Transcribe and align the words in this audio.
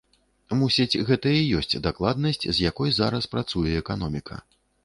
Мусіць, 0.61 1.01
гэта 1.09 1.33
і 1.41 1.43
ёсць 1.59 1.77
дакладнасць, 1.89 2.41
з 2.47 2.57
якой 2.71 2.97
зараз 2.99 3.31
працуе 3.35 3.71
эканоміка. 3.83 4.45